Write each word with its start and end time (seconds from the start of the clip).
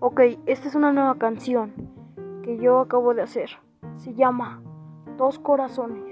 Ok, 0.00 0.20
esta 0.46 0.68
es 0.68 0.76
una 0.76 0.92
nueva 0.92 1.16
canción 1.16 1.72
que 2.44 2.56
yo 2.58 2.78
acabo 2.78 3.14
de 3.14 3.22
hacer. 3.22 3.50
Se 3.94 4.14
llama 4.14 4.62
Dos 5.16 5.40
Corazones. 5.40 6.04